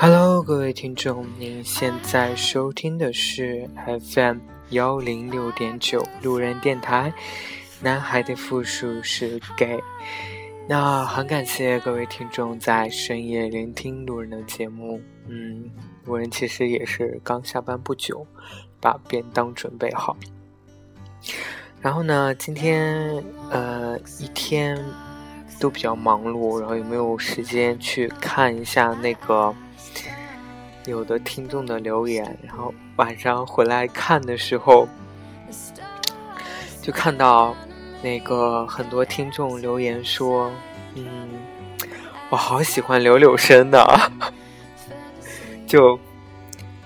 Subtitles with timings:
[0.00, 3.68] Hello，各位听众，您现在收听的是
[4.14, 4.38] FM
[4.70, 7.12] 幺零六点九路人电台。
[7.82, 9.82] 男孩的复数是 gay。
[10.68, 15.00] 那很感谢各位听众在深夜聆听路人的节目。
[15.26, 15.68] 嗯，
[16.04, 18.24] 路人其实也是刚下班不久，
[18.80, 20.16] 把便当准备好。
[21.82, 24.78] 然后呢，今天呃一天
[25.58, 29.52] 都比较忙碌，然后也没有时间去看一下那个
[30.88, 32.36] 有的听众的留言？
[32.42, 34.88] 然后晚上回来看的时候，
[36.82, 37.54] 就看到。
[38.00, 40.52] 那个很多听众留言说
[40.94, 41.28] ：“嗯，
[42.30, 43.84] 我好喜欢柳柳生的。
[45.66, 45.98] ”就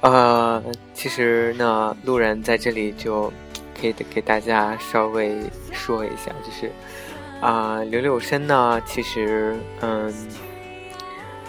[0.00, 0.62] 呃，
[0.94, 3.30] 其实呢，路人在这里就
[3.78, 5.38] 可以给大家稍微
[5.70, 6.72] 说一下，就是
[7.42, 10.10] 啊，柳柳生呢，其实嗯，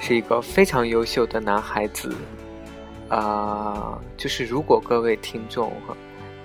[0.01, 2.13] 是一个非常优秀的男孩子
[3.15, 3.99] 啊。
[4.17, 5.71] 就是如果各位听众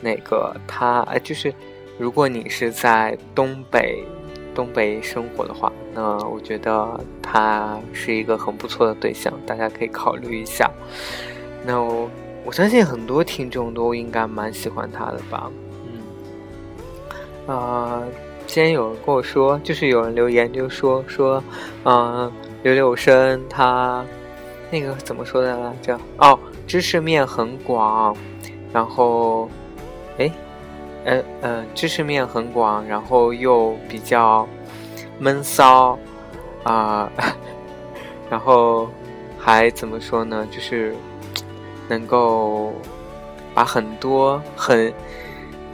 [0.00, 1.52] 那个他就是。
[2.00, 4.04] 如果你是在东北，
[4.54, 10.70] 东北生活的话，那我觉得他是一个很不错的对象，大家可以考虑一下。
[11.66, 12.08] 那我
[12.44, 15.50] 我相信很多听众都应该蛮喜欢他的吧，
[17.48, 18.04] 嗯，啊，
[18.46, 21.42] 今天有人跟我说，就是有人留言就说说，
[21.84, 24.06] 嗯，柳柳生他
[24.70, 25.98] 那个怎么说的来着？
[26.18, 28.16] 哦，知识面很广，
[28.72, 29.50] 然后，
[30.18, 30.30] 哎。
[31.04, 34.46] 呃呃，知识面很广，然后又比较
[35.18, 35.98] 闷骚
[36.64, 37.10] 啊，
[38.28, 38.90] 然后
[39.38, 40.46] 还怎么说呢？
[40.50, 40.94] 就是
[41.88, 42.74] 能够
[43.54, 44.92] 把很多很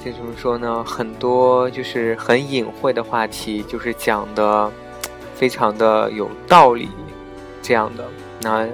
[0.04, 0.84] 这怎么说呢？
[0.84, 4.70] 很多就是很隐晦的话题，就是讲的
[5.34, 6.88] 非常的有道理
[7.60, 8.04] 这样的。
[8.40, 8.68] 那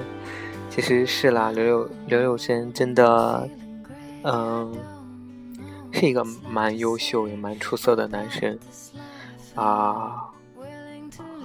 [0.81, 3.49] 其实是啦，刘柳刘柳生真的，
[4.23, 4.75] 嗯。
[5.93, 8.57] 是一个蛮优秀也蛮出色的男生，
[9.57, 10.31] 啊，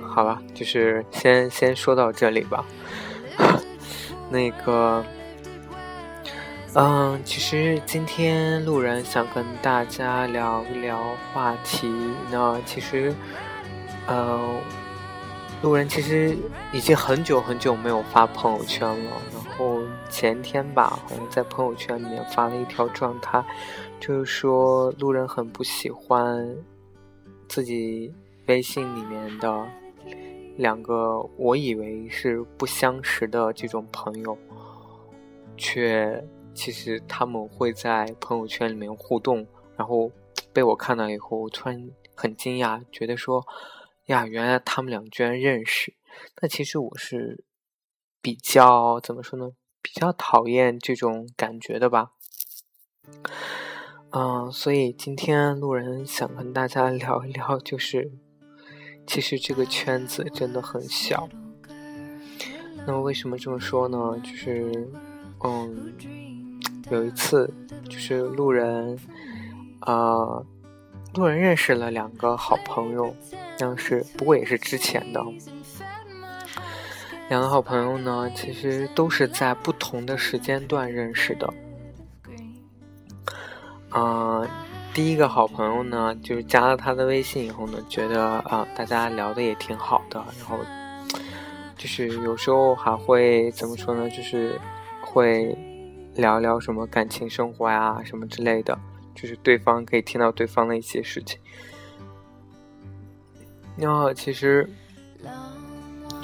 [0.07, 2.63] 好吧，就是先先说到这里吧。
[4.29, 5.03] 那个，
[6.75, 11.03] 嗯，其实今天路人想跟大家聊一聊
[11.33, 11.91] 话题。
[12.31, 13.11] 那其实，
[14.05, 14.39] 呃，
[15.65, 16.37] 路人其实
[16.71, 19.11] 已经很久很久没有发朋友圈了。
[19.33, 19.81] 然后
[20.11, 23.43] 前天吧，好像在朋友圈里面发了一条状态。
[23.99, 26.55] 就是说，路人很不喜欢
[27.47, 28.13] 自己
[28.45, 29.67] 微信里面的
[30.55, 34.37] 两个我以为是不相识的这种朋友，
[35.57, 36.23] 却
[36.53, 39.43] 其实他们会在朋友圈里面互动，
[39.75, 40.11] 然后
[40.53, 43.43] 被我看到以后，突然很惊讶，觉得说
[44.05, 45.95] 呀，原来他们俩居然认识。
[46.41, 47.43] 那其实我是
[48.21, 49.51] 比较怎么说呢？
[49.81, 52.11] 比较讨厌这种感觉的吧。
[54.11, 58.11] 嗯，所以今天路人想跟大家聊一聊，就是
[59.05, 61.27] 其实这个圈子真的很小。
[62.87, 64.19] 那么为什么这么说呢？
[64.23, 64.89] 就是
[65.43, 65.93] 嗯，
[66.91, 67.51] 有一次
[67.89, 68.97] 就是路人
[69.81, 70.41] 啊，
[71.15, 73.15] 多人认识了两个好朋友，
[73.57, 75.23] 但是不过也是之前的
[77.29, 81.53] 两个好朋友呢，其实都是在不同的时间段认识的。
[83.91, 84.45] 嗯，
[84.93, 90.59] 第一个好朋友呢，就是加了他的微信以后呢，觉得啊，大家聊的也挺好的，然后
[91.77, 94.59] 就是有时候还会怎么说呢，就是
[95.01, 95.57] 会
[96.15, 98.77] 聊聊什么感情生活呀，什么之类的，
[99.15, 101.39] 就是对方可以听到对方的一些事情。
[103.75, 104.69] 那其实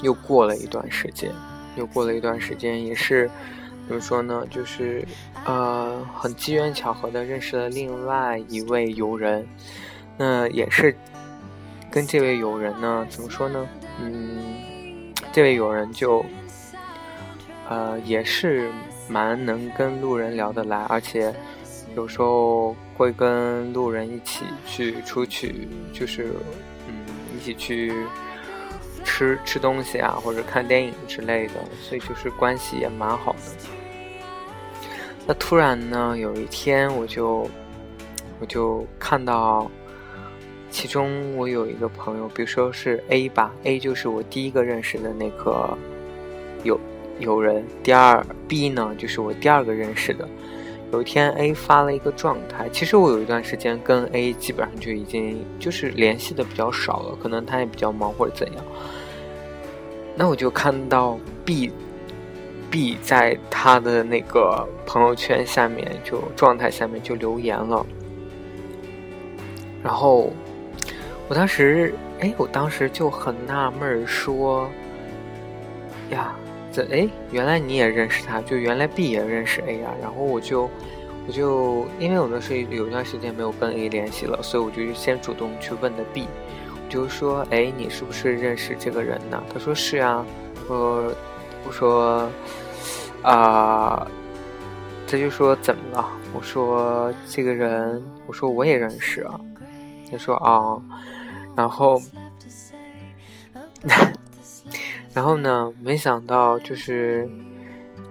[0.03, 1.31] 又过了一段时间，
[1.75, 3.27] 又过了一段时间，也是。
[3.87, 4.45] 怎么说呢？
[4.49, 5.05] 就是，
[5.43, 9.45] 呃，很机缘巧合的认识了另外一位友人，
[10.17, 10.95] 那也是
[11.89, 13.67] 跟这位友人呢，怎么说呢？
[13.99, 16.23] 嗯，这位友人就，
[17.67, 18.71] 呃，也是
[19.09, 21.33] 蛮能跟路人聊得来，而且
[21.95, 26.33] 有时候会跟路人一起去出去，就是，
[26.87, 26.93] 嗯，
[27.37, 27.93] 一起去。
[29.03, 33.39] 吃吃东西啊，或者看电影之类的，所以就是关系也蛮好的。
[35.25, 37.49] 那突然呢，有一天我就
[38.39, 39.69] 我就看到，
[40.69, 45.75] 其中我有一个朋友，比如说是 A 吧，A 就是我第一个认识的那个
[46.63, 46.79] 友
[47.17, 50.29] 友人，第二 B 呢就是我第二个认识的。
[50.91, 58.65] 有一天 A 发了一个状态，其实我有一段时间跟 A 基本上就已经就是联系的比较少了，可能他也比较忙或者怎样。
[60.15, 61.71] 那我就看到 B
[62.69, 67.85] B 在他的那个朋友圈下面就状态下面就留言了，
[69.81, 70.33] 然后
[71.29, 74.69] 我当时哎，我当时就很纳闷，说
[76.09, 76.35] 呀。
[76.71, 79.93] 这哎，原来你也认识他，就原来 B 也认识 A 啊。
[80.01, 80.69] 然后我就，
[81.27, 86.27] 我就因为我那时候有一段时间没有跟 A 联系了，所以我就先主动去问的 B，
[86.73, 89.43] 我就说，哎，你是不是认识这个人呢？
[89.53, 90.25] 他说是啊。
[90.69, 91.13] 我
[91.67, 92.29] 我说
[93.21, 94.07] 啊，
[95.07, 96.07] 他就说怎么了？
[96.33, 99.39] 我说这个人，我说我也认识啊。
[100.09, 100.81] 他说啊，
[101.55, 102.01] 然后。
[105.13, 105.73] 然后呢？
[105.81, 107.29] 没想到就是，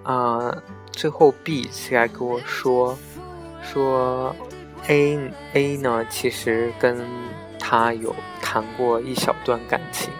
[0.03, 0.55] 啊，
[0.91, 2.95] 最后 B 起来跟我说，
[3.63, 4.35] 说
[4.87, 5.19] A
[5.53, 7.03] A 呢，其实跟
[7.57, 10.13] 他有谈过一小段感情。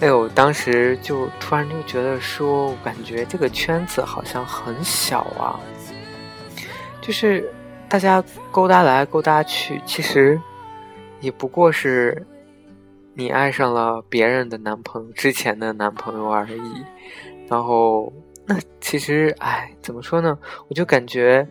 [0.00, 5.60] 哎呦，当时就突然就觉得说，我感觉这个圈子好像很小啊，
[7.00, 7.48] 就是
[7.88, 10.40] 大家勾搭来勾搭去，其实
[11.20, 12.26] 也不过是。
[13.16, 16.84] 你爱上了别人的男朋友之前的男朋友而已，
[17.48, 18.12] 然后
[18.44, 20.36] 那其实哎，怎么说呢？
[20.68, 21.46] 我就感觉，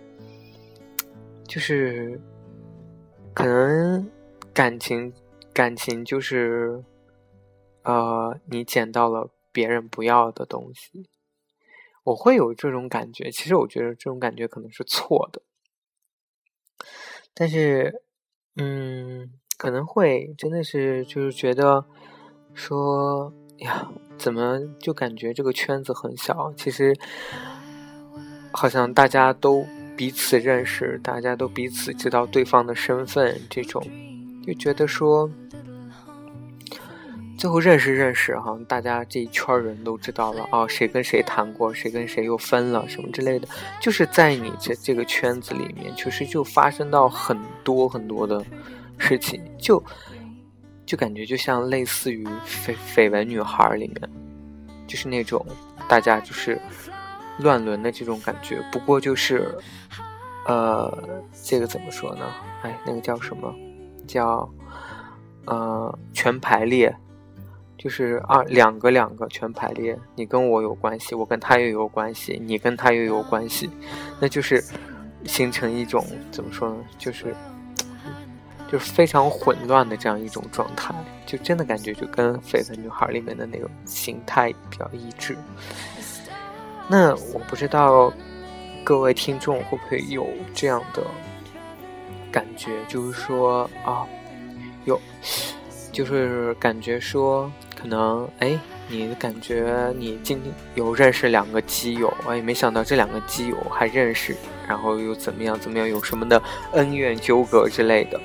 [1.47, 2.19] 就是
[3.33, 4.11] 可能
[4.53, 5.13] 感情
[5.53, 6.83] 感情就是，
[7.83, 11.07] 呃，你捡到了别人不要的东西，
[12.03, 13.31] 我会有这种感觉。
[13.31, 15.41] 其实我觉得这种感觉可能是错的，
[17.33, 18.03] 但是，
[18.57, 19.39] 嗯。
[19.63, 21.85] 可能会真的是就是觉得
[22.53, 23.87] 说呀，
[24.17, 26.51] 怎么就感觉这个圈子很小？
[26.57, 26.93] 其实
[28.51, 29.65] 好像大家都
[29.95, 33.81] 彼此认识，大家都彼此知道对方的身份，这种
[34.45, 35.31] 就觉得说
[37.37, 43.47] 最后认识认识哈，大家这一圈人都知道了哦，谁跟谁谈过，谁跟谁又分了什么之类的，
[43.79, 48.43] 就是在你这这个圈子里面，确实就发生到很多很多的。
[48.97, 49.83] 事情就
[50.85, 54.09] 就感觉就像类似于绯绯闻女孩里面，
[54.85, 55.45] 就是那种
[55.87, 56.59] 大家就是
[57.39, 58.61] 乱伦的这种感觉。
[58.71, 59.57] 不过就是
[60.45, 62.25] 呃，这个怎么说呢？
[62.61, 63.53] 哎，那个叫什么？
[64.05, 64.47] 叫
[65.45, 66.93] 呃全排列，
[67.77, 69.97] 就是二两个两个全排列。
[70.15, 73.69] 你跟我有关系，我跟他又有关系，你跟他又有关系，
[74.19, 74.61] 那就是
[75.23, 76.75] 形成一种怎么说呢？
[76.97, 77.33] 就是。
[78.73, 80.95] 就是非常混乱的这样一种状态，
[81.27, 85.37] 就真的感觉就跟《绯闻女孩》里面的那种形态比较一致。
[86.87, 88.11] 那我不知道
[88.83, 91.03] 各位听众会不会有这样的
[92.31, 94.07] 感觉，就是说啊，
[94.85, 94.99] 有，
[95.91, 104.35] 就是感觉说可能哎，你感觉你今天有认识两个基友，哎，没想到这两个基友还认识，
[104.67, 108.19] 然后又怎么样怎么样，有什么的恩怨纠葛之类的。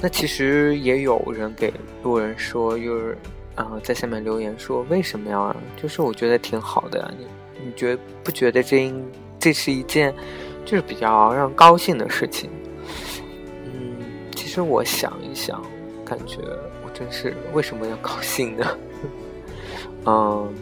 [0.00, 1.72] 那其实也有人给
[2.04, 3.18] 路人说，就是，
[3.56, 5.56] 啊，在下面留言说为什么呀？
[5.76, 7.26] 就是我觉得挺好的呀，你
[7.64, 9.04] 你觉不觉得这应
[9.40, 10.14] 这是一件
[10.64, 12.48] 就是比较让高兴的事情？
[13.64, 13.96] 嗯，
[14.36, 15.60] 其实我想一想，
[16.04, 16.38] 感觉
[16.84, 18.78] 我真是为什么要高兴呢？
[20.06, 20.54] 嗯，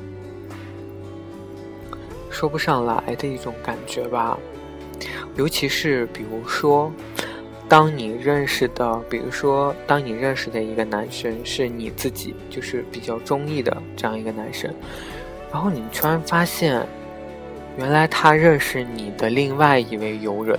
[2.30, 4.38] 说不上来的一种感觉吧，
[5.36, 6.90] 尤其是比如说。
[7.68, 14.72] 当你认识的，比如说，当你认识的一个男生是你自己就是比较中意的这样一个男生，
[15.52, 16.86] 然后你突然发现，
[17.76, 20.56] 原来他认识你的另外一位友人，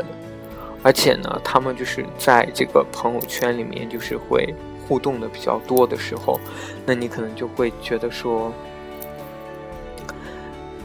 [0.83, 4.53] 而且呢，他们就是在这个朋友圈里面就是会
[4.85, 6.37] 互动的比较多的时候，
[6.85, 8.51] 那你可能就会觉得说，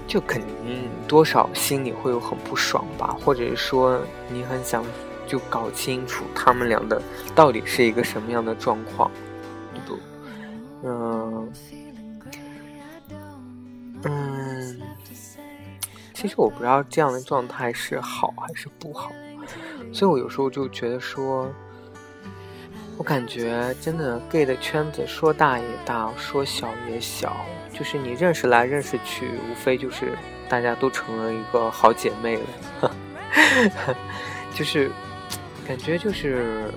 [0.07, 4.85] 就肯定多少心里会有很不爽吧，或者是说你很想。
[5.33, 7.01] 就搞清楚他们俩的
[7.35, 9.11] 到底是一个什么样的状况，
[9.87, 9.99] 不？
[10.85, 11.53] 嗯
[14.03, 14.81] 嗯，
[16.13, 19.11] 其实我不知道这样的状态是好还是不好，
[19.91, 21.51] 所以我有时候就觉得说，
[22.99, 27.35] 我感觉真的 gay 的圈子说大也大，说小也小，
[27.73, 30.13] 就是你认识来认识去，无非就是
[30.47, 32.39] 大家都成了一个好姐妹
[32.83, 32.95] 了，
[34.55, 34.91] 就是。
[35.67, 36.71] 感觉就是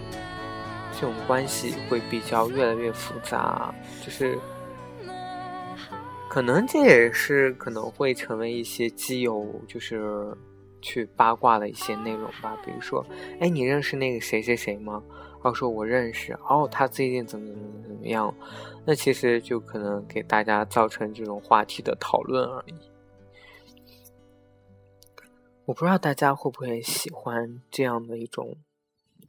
[0.93, 3.73] 这种关系会比较越来越复杂，
[4.03, 4.37] 就是
[6.29, 10.35] 可能这也是可能会成为一些基友就是
[10.81, 12.57] 去八卦的一些内容吧。
[12.63, 13.05] 比如说，
[13.39, 15.03] 哎，你认识那个谁谁谁吗？
[15.43, 18.33] 然后说我认识，哦，他最近怎么怎么怎么样？
[18.85, 22.73] 那其实就可能给大家造成这种话题的讨论而已。
[25.65, 28.55] 我不知道大家会不会喜欢这样的一种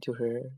[0.00, 0.52] 就是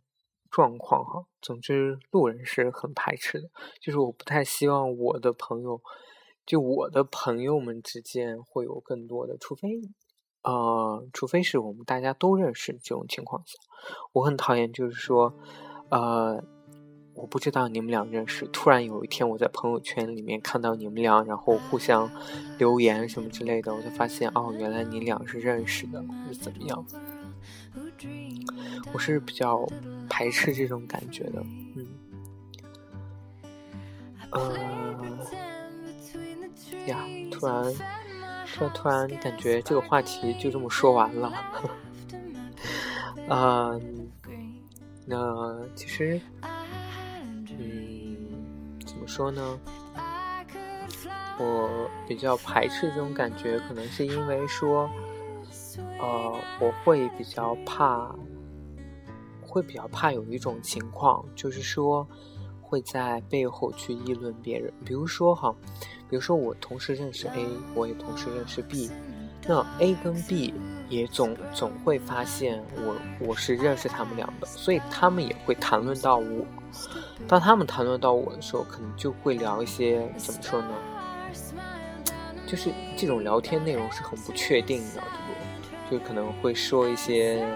[0.51, 1.25] 状况哈。
[1.41, 3.49] 总之，路人是很排斥的，
[3.81, 5.81] 就是我不太希望我的朋友。
[6.47, 9.83] 就我的朋友们之间会有更多的，除非，
[10.41, 13.59] 呃，除非是我们大家都认识这种情况下，
[14.13, 15.35] 我很讨厌，就是说，
[15.91, 16.43] 呃，
[17.13, 22.11] 我不知道你们俩认识，突然有一天我在朋友圈里面看到你们俩，然后互相
[22.57, 26.83] 留言什么之类的，我就发现哦，原来你俩是认识的，或者怎么样，
[28.93, 29.67] 我是比较
[30.09, 31.43] 排斥这种感觉的，
[31.77, 31.87] 嗯，
[34.31, 34.57] 呃。
[36.87, 37.65] 呀，突然，
[38.55, 41.33] 突然，突然感觉这个话题就这么说完了。
[43.29, 44.09] 嗯，
[45.05, 46.19] 那其实，
[47.59, 48.17] 嗯，
[48.87, 49.61] 怎么说呢？
[51.39, 54.89] 我比较排斥这种感觉，可能是因为说，
[55.99, 58.15] 呃，我会比较怕，
[59.41, 62.07] 会比较怕有一种情况，就是说。
[62.71, 65.55] 会在背后去议论别人，比如说哈，
[66.07, 68.91] 比如说我同时认识 A，我也同时认识 B，
[69.47, 70.53] 那 A 跟 B
[70.91, 72.95] 也总总会发现我
[73.27, 76.45] 我是认识他们俩的，所以他们也会谈论到我。
[77.27, 80.69] 当他们谈论到我的时候，可能就会聊一些怎么说呢？
[82.47, 85.48] 就是这种聊天内容是很不确定的，对不？
[85.91, 87.47] 就可能会说一些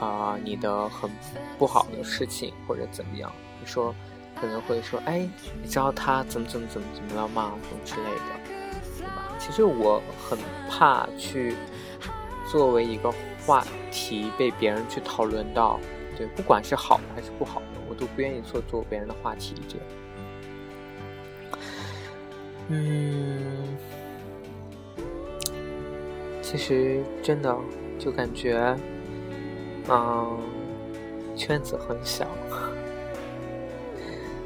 [0.00, 1.10] 啊你的很
[1.58, 3.94] 不好的事情或者怎么样，你说。
[4.38, 5.26] 可能会说，哎，
[5.62, 7.54] 你知道他怎么怎么怎么怎么了吗？
[7.70, 9.32] 什么之类的，对吧？
[9.38, 11.56] 其实我很怕去
[12.46, 13.10] 作为一个
[13.46, 15.80] 话题被别人去讨论到，
[16.18, 19.86] 对，不管是好的还是不好的，我都不愿意做做别人的话题这样。
[22.68, 23.65] 嗯，
[26.48, 27.58] 其实真的
[27.98, 28.76] 就感觉，
[29.88, 30.38] 嗯，
[31.34, 32.24] 圈子很小。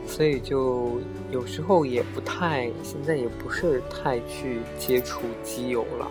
[0.06, 0.98] 所以就
[1.30, 6.10] 有时候也不太，现在也不是太去接触基友了，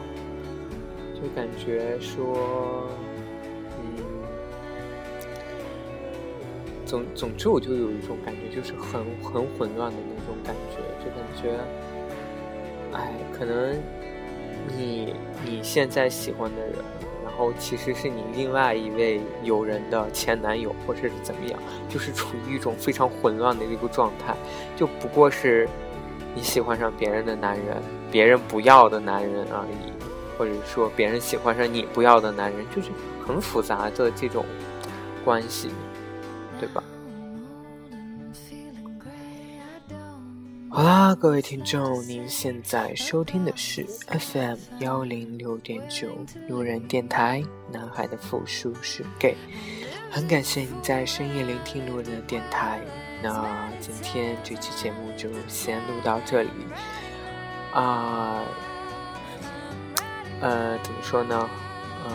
[1.15, 2.87] 就感觉说，
[3.79, 4.03] 嗯，
[6.85, 11.59] 总总之我就有一种感觉，就是很很混乱的那种感觉，就感觉，
[12.93, 13.75] 哎，可能
[14.67, 15.13] 你
[15.45, 16.75] 你现在喜欢的人。
[17.23, 24.35] 然后其实是你另外一位友人的前男友，或者是怎么样，就是处于一种非常混乱的一个状态，
[24.75, 25.65] 就不过是
[26.35, 29.93] 你喜欢上别人的男人，别人不要的男人而已，
[30.37, 32.89] 或者说别人喜欢上你不要的男人，就是
[33.25, 34.43] 很复杂的这种
[35.23, 35.69] 关系，
[36.59, 36.83] 对吧？
[40.89, 46.07] 啦，各位听众，您现在收听的是 FM 幺零六点九
[46.47, 47.43] 路人电台。
[47.71, 49.37] 男孩的复数是 gay，
[50.09, 52.79] 很感谢你在深夜聆听路人的电台。
[53.21, 56.49] 那今天这期节目就先录到这里。
[57.71, 58.41] 啊，
[60.41, 61.47] 呃，怎么说呢？
[62.07, 62.11] 嗯，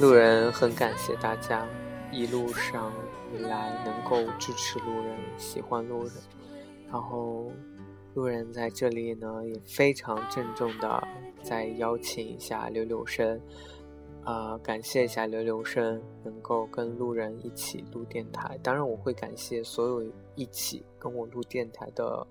[0.00, 1.62] 路人很感谢大家
[2.12, 3.42] 一路上以。
[3.42, 6.12] 来能够支持路人，喜欢路人，
[6.86, 7.50] 然后
[8.14, 11.06] 路人在这里呢也非常郑重的
[11.42, 13.40] 再邀请一下柳柳生，
[14.24, 18.58] 啊，感谢一下柳柳生能够跟路人一起录电台。
[18.62, 22.26] 当然，我会感谢所有一起跟我录电台的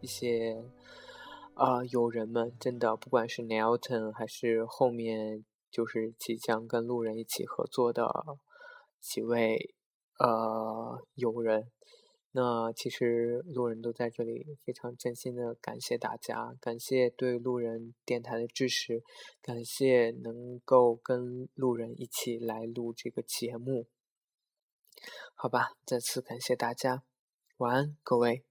[0.00, 0.62] 一些
[1.54, 8.04] 啊友人们，真的，不管是 Nelton 还是后面就是即将跟路人一起合作的
[9.08, 9.74] 几位。
[10.18, 11.70] 呃，友人，
[12.32, 19.02] 那其实路人都在这里，非常真心的感谢大家，感谢对路人电台的支持，
[19.42, 23.88] 感谢能够跟路人一起来录这个节目。
[25.34, 27.02] 好吧，再次感谢大家，
[27.58, 28.45] 晚安，各位。